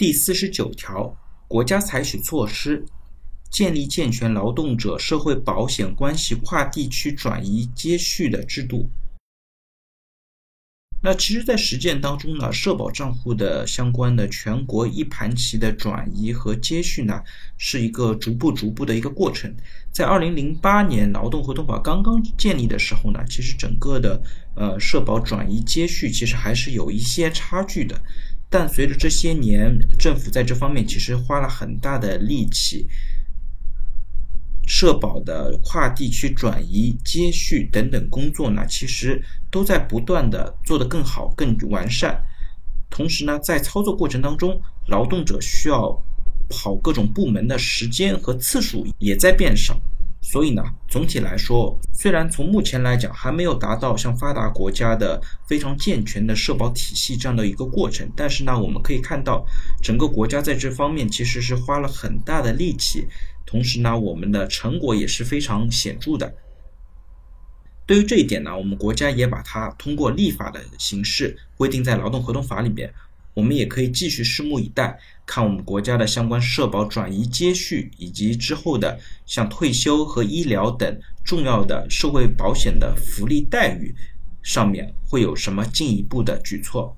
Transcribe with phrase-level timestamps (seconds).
[0.00, 1.14] 第四十九条，
[1.46, 2.82] 国家采取措施，
[3.50, 8.88] 建立健全劳动者社会保险关系跨地区转移接续的制度。
[11.02, 17.22] 那其实，在实践当中呢，社保账户的相关的全国一盘棋的转移和接续呢，
[17.58, 19.54] 是一个逐步逐步的一个过程。
[19.92, 24.18] 在二零零八年劳动合同法刚刚建立的时候呢，其实整个的
[24.56, 28.00] 呃社保转移接续其实还是有一些差距的。
[28.50, 32.86] 但随着这些年政府在这方面其实花了很大的力气。
[34.66, 42.22] 社保的跨地区转移、接续等等工作呢，其实都在不断的做得更好、更完善。
[42.88, 45.90] 同时呢，在操作过程当中，劳动者需要
[46.48, 49.80] 跑各种部门的时间和次数也在变少。
[50.30, 59.44] 所以呢，总体来说，虽然从目前来讲还没有达到像发达国家的非常健全的社保体系这样的一个过程，但是呢，我们可以看到
[59.82, 63.08] 整个国家在这方面其实是花了很大的力气，
[63.44, 66.32] 同时呢，我们的成果也是非常显著的。
[67.84, 72.94] 对于这一点呢，我们国家也把它通过立法的形式规定在劳动合同法里面。
[73.40, 83.94] 我们也可以继续拭目以待，看我们国家的相关社保转移接续，以及之后的像退休和医疗等重要的社会保险的福利待遇
[84.42, 86.94] 上面会有什么进一步的举措。